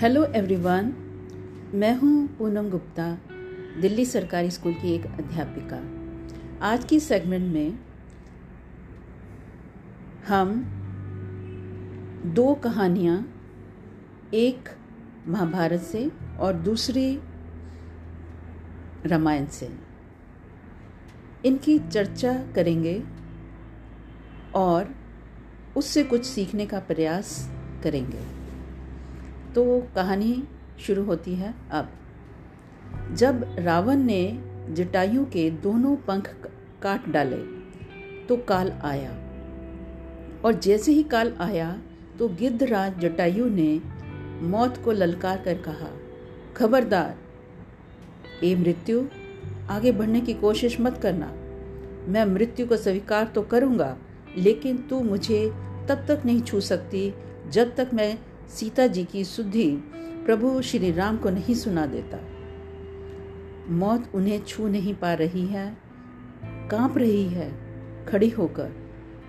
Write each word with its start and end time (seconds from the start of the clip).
Hello 0.00 0.24
everyone 0.24 0.86
मैं 1.74 1.92
हूँ 1.94 2.36
पूनम 2.36 2.70
गुप्ता, 2.70 3.18
दिल्ली 3.80 4.04
सरकारी 4.04 4.50
स्कूल 4.50 4.74
की 4.74 4.94
एक 4.94 5.06
अध्यापिका। 5.06 5.80
आज 6.66 6.84
की 6.84 7.00
सेगमेंट 7.00 7.52
में 7.52 7.78
हम 10.28 10.54
दो 12.26 12.54
कहानियाँ, 12.54 13.18
एक 14.34 14.68
महाभारत 15.28 15.80
से 15.80 16.10
और 16.40 16.52
दूसरी 16.52 17.20
रामायण 19.06 19.46
से। 19.46 19.70
इनकी 21.44 21.78
चर्चा 21.78 22.34
करेंगे 22.54 23.02
और 24.54 24.94
उससे 25.76 26.04
कुछ 26.04 26.24
सीखने 26.24 26.66
का 26.66 26.78
प्रयास 26.78 27.50
करेंगे। 27.84 28.39
तो 29.54 29.64
कहानी 29.94 30.42
शुरू 30.78 31.04
होती 31.04 31.34
है 31.34 31.54
अब। 31.70 31.88
जब 33.14 33.44
रावण 33.58 34.02
ने 34.02 34.22
जटायु 34.70 35.24
के 35.24 35.48
दोनों 35.62 35.94
पंख 35.96 36.28
काट 36.82 37.08
डाले 37.08 37.36
तो 38.26 38.36
काल 38.48 38.72
आया। 38.84 39.10
और 40.44 40.54
जैसे 40.54 40.92
ही 40.92 41.02
काल 41.02 41.32
आया 41.40 41.70
तो 42.18 42.28
गिद्धराज 42.30 42.98
जटायु 42.98 43.48
ने 43.48 43.80
मौत 44.42 44.76
को 44.84 44.92
ललकार 44.92 45.38
कर 45.38 45.58
कहा, 45.58 45.90
खबरदार, 46.56 47.16
ए 48.44 48.54
मृत्यु, 48.54 49.04
आगे 49.70 49.92
बढ़ने 49.92 50.20
की 50.20 50.34
कोशिश 50.34 50.80
मत 50.80 50.98
करना। 50.98 51.26
मैं 52.08 52.24
मृत्यु 52.24 52.66
को 52.66 52.76
स्वीकार 52.76 53.24
तो 53.34 53.42
करूँगा, 53.42 53.96
लेकिन 54.36 54.76
तू 54.90 55.00
मुझे 55.00 55.46
तब 55.88 56.04
तक 56.08 56.22
नहीं 56.24 56.40
छू 56.42 56.60
सकती 56.60 57.12
जब 57.50 57.74
तक 57.76 57.90
मैं 57.94 58.18
सीता 58.50 58.86
जी 58.86 59.04
की 59.04 59.24
शुद्धि 59.24 59.76
प्रभु 59.96 60.62
श्री 60.62 60.92
राम 60.92 61.16
को 61.16 61.30
नहीं 61.30 61.54
सुना 61.54 61.86
देता। 61.86 62.18
मौत 63.72 64.10
उन्हें 64.14 64.44
छू 64.44 64.68
नहीं 64.68 64.94
पा 64.94 65.14
रही 65.14 65.46
है, 65.46 65.76
काँप 66.44 66.98
रही 66.98 67.24
है, 67.24 67.52
खड़ी 68.06 68.28
होकर। 68.28 68.70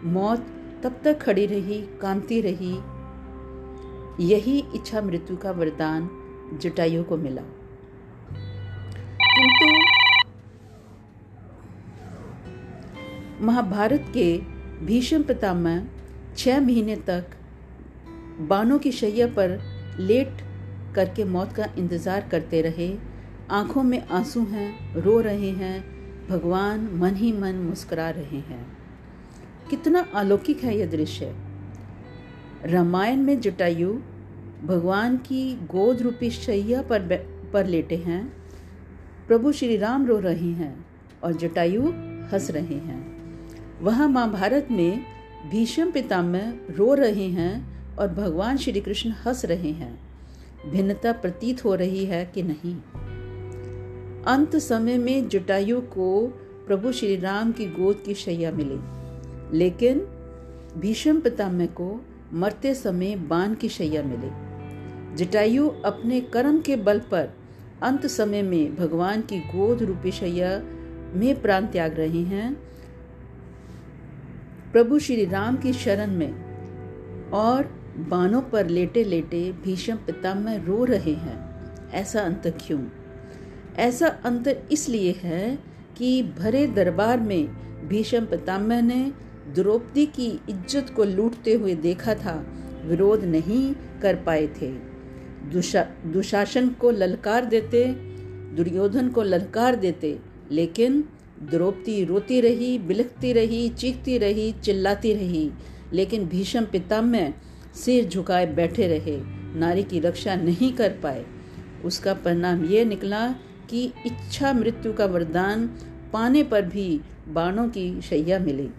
मौत 0.04 0.48
तब 0.84 1.02
तक 1.04 1.22
खड़ी 1.22 1.46
रही, 1.46 1.82
कांपती 2.02 2.42
रही। 2.42 2.80
यही 4.28 4.64
इच्छा 4.76 5.02
मृत्यु 5.02 5.38
का 5.38 5.52
वरदान 5.52 6.10
जटायु 6.62 7.04
को 7.04 7.18
मिला। 7.18 7.42
किंतु 9.34 9.80
महाभारत 13.46 14.06
के 14.14 14.38
भीष्म 14.86 15.24
पितामह 15.24 15.88
छह 16.38 16.62
महीने 16.62 16.96
तक 16.96 17.26
बानों 18.48 18.80
की 18.80 18.92
शैया 18.92 19.28
पर 19.28 19.60
लेट 20.00 20.30
करके 20.96 21.24
मौत 21.24 21.54
का 21.54 21.68
इंतज़ार 21.78 22.28
करते 22.32 22.62
रहे। 22.62 22.98
आँखों 23.52 23.84
में 23.84 24.08
आँसू 24.08 24.46
हैं, 24.46 24.94
रो 24.96 25.20
रहे 25.20 25.50
हैं, 25.50 25.84
भगवान 26.30 26.90
मन 26.94 27.16
ही 27.16 27.32
मन 27.34 27.56
मुस्करा 27.56 28.10
रहे 28.10 28.38
हैं। 28.38 28.78
कितना 29.70 30.06
अलौकिक 30.16 30.64
है 30.64 30.78
यह 30.78 30.86
दृश्य। 30.86 31.36
रामायण 32.66 33.18
में 33.18 33.40
जटायु 33.42 33.94
भगवान 34.64 35.18
की 35.18 35.56
गोद 35.56 36.02
रूपी 36.02 36.30
शैया 36.30 36.82
पर 36.82 37.26
पर 37.54 37.66
लेटे 37.66 37.96
हैं। 37.96 38.34
प्रभु 39.28 39.52
श्री 39.52 39.78
राम 39.78 40.06
रो 40.06 40.20
रहे 40.20 40.52
हैं 40.52 40.86
और 41.24 41.34
जटायु 41.34 41.82
हंस 42.34 42.52
रहे 42.52 42.76
हैं। 42.76 43.00
वहाँ 43.82 44.08
महाभारत 44.10 44.68
में 44.72 45.02
भीष्म 45.52 45.92
पितामह 45.92 46.54
रो 46.70 46.94
रहे 46.94 47.28
हैं 47.28 47.71
और 48.02 48.08
भगवान 48.08 48.58
श्री 48.58 48.82
कृष्ण 48.82 49.10
हंस 49.10 49.46
रहे 49.46 49.72
हैं। 49.72 50.00
भिन्नता 50.72 51.12
प्रतीत 51.12 51.66
हो 51.66 51.76
रही 51.76 52.06
है 52.06 52.32
कि 52.36 52.44
नहीं। 52.44 52.76
अंत 54.24 54.56
समय 54.56 54.98
में 54.98 55.30
जटायु 55.30 55.82
को 55.82 56.28
प्रभु 56.68 56.92
श्री 56.92 57.16
राम 57.16 57.52
की 57.52 57.66
गोद 57.66 58.04
की 58.06 58.14
शैया 58.14 58.52
मिली। 58.52 58.80
लेकिन 59.58 60.00
भीष्म 60.78 61.20
पितामह 61.20 61.66
को 61.66 62.06
मरते 62.34 62.74
समय 62.74 63.16
बाण 63.16 63.54
की 63.54 63.70
शैया 63.70 64.04
मिली। 64.04 64.32
जटायु 65.16 65.70
अपने 65.70 66.22
कर्म 66.22 66.62
के 66.62 66.76
बल 66.76 67.00
पर 67.00 67.30
अंत 67.84 68.08
समय 68.08 68.42
में 68.42 68.76
भगवान 68.76 69.22
की 69.22 69.40
गोद 69.40 69.84
रूपी 69.84 70.12
शैया 70.12 70.62
में 71.20 71.42
प्राण 71.42 71.66
त्याग 71.66 71.94
रहे 71.94 72.22
हैं। 72.22 72.54
प्रभु 74.72 75.00
श्री 75.00 75.26
राम 75.26 75.58
की 75.58 75.74
शरण 75.74 76.12
में 76.12 76.52
और 77.30 77.81
बानों 77.98 78.42
पर 78.42 78.68
लेटे 78.68 79.04
लेटे 79.04 79.52
भीष्म 79.52 79.96
पितामह 79.96 80.56
रो 80.56 80.84
रहे 80.86 81.14
हैं। 81.14 81.90
ऐसा 81.92 82.22
अंतर 82.22 82.50
क्यों? 82.50 82.80
ऐसा 83.76 84.08
अंतर 84.08 84.62
इसलिए 84.72 85.12
है 85.12 85.60
कि 85.98 86.24
भरे 86.24 86.68
दरबार 86.68 87.20
में 87.20 87.48
भीष्म 87.88 88.26
पितामह 88.26 88.82
ने 88.82 89.12
द्रौपदी 89.56 90.06
की 90.06 90.28
इज़्ज़त 90.50 90.94
को 90.96 91.04
लूटते 91.04 91.54
हुए 91.54 91.76
देखा 91.76 92.16
था, 92.16 92.46
विरोध 92.86 93.24
नहीं 93.24 93.74
कर 94.02 94.16
पाए 94.16 94.48
थे। 94.48 94.72
दुशा, 95.52 95.88
दुशासन 96.06 96.70
को 96.70 96.92
ललकार 96.92 97.46
देते, 97.46 97.86
दुर्योधन 98.56 99.10
को 99.10 99.24
ललकार 99.24 99.76
देते, 99.76 100.20
लेकिन 100.52 101.04
द्रौपदी 101.42 102.04
रोती 102.04 102.42
रही, 102.42 102.80
बिलखती 102.80 103.34
रही, 103.34 103.70
चीखती 103.70 104.18
रही, 104.18 104.52
चिल्लाती 104.52 105.14
रही, 105.14 105.52
लेकिन 105.94 106.26
भीष्म 106.26 106.66
पितामह 106.66 107.34
सिर 107.76 108.10
झुकाए 108.10 108.46
बैठे 108.46 108.88
रहे। 108.88 109.22
नारी 109.60 109.84
की 109.84 110.00
रक्षा 110.00 110.36
नहीं 110.36 110.74
कर 110.74 110.90
पाए। 111.04 111.26
उसका 111.86 112.14
परिणाम 112.14 112.66
ये 112.66 112.86
निकला 112.86 113.36
कि 113.70 113.94
इच्छा 114.06 114.54
मृत्यु 114.54 114.94
का 114.94 115.06
वरदान 115.06 115.68
पाने 116.14 116.44
पर 116.44 116.62
भी 116.62 117.02
बाणों 117.28 117.70
की 117.70 118.02
शैया 118.02 118.40
मिली। 118.40 118.70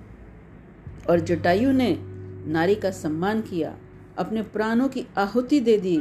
और 1.10 1.20
जटायु 1.20 1.72
ने 1.72 1.97
नारी 2.47 2.75
का 2.75 2.91
सम्मान 2.91 3.41
किया। 3.41 3.78
अपने 4.19 4.42
प्राणों 4.42 4.88
की 4.88 5.06
आहुति 5.19 5.60
दे 5.60 5.78
दी 5.78 5.98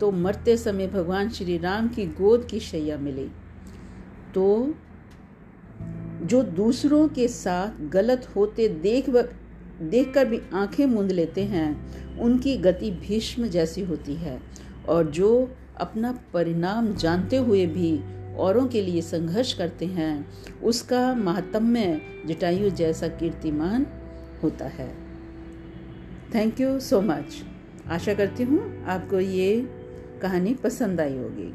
तो 0.00 0.10
मरते 0.10 0.56
समय 0.56 0.86
भगवान 0.86 1.28
श्री 1.28 1.58
राम 1.58 1.88
की 1.88 2.06
गोद 2.06 2.46
की 2.50 2.60
शैया 2.60 2.98
मिली। 2.98 3.28
तो 4.34 4.74
जो 6.22 6.42
दूसरों 6.42 7.08
के 7.08 7.28
साथ 7.28 7.88
गलत 7.88 8.32
होते 8.36 8.68
देख 8.68 9.10
देखकर 9.82 10.24
भी 10.24 10.40
आँखें 10.54 10.86
मूंद 10.86 11.12
लेते 11.12 11.44
हैं, 11.44 11.92
उनकी 12.18 12.56
गति 12.56 12.90
भीष्म 12.90 13.46
जैसी 13.46 13.80
होती 13.80 14.14
है। 14.14 14.40
और 14.88 15.10
जो 15.10 15.50
अपना 15.80 16.18
परिणाम 16.34 16.94
जानते 16.94 17.36
हुए 17.36 17.66
भी 17.66 18.00
औरों 18.36 18.66
के 18.66 18.82
लिए 18.82 19.02
संघर्ष 19.02 19.52
करते 19.52 19.86
हैं, 19.86 20.28
उसका 20.62 21.14
महात्म्य 21.14 22.00
जटायु 22.26 22.70
जैसा 22.70 23.08
कीर्तिमान 23.08 23.86
होता 24.42 24.64
है। 24.64 24.94
थैंक 26.34 26.60
यू 26.60 26.80
सो 26.80 27.00
मच 27.00 27.44
आशा 27.88 28.14
करती 28.14 28.42
हूँ 28.42 28.84
आपको 28.84 29.20
ये 29.20 29.68
कहानी 30.22 30.54
पसंद 30.54 31.00
आई 31.00 31.16
होगी। 31.16 31.54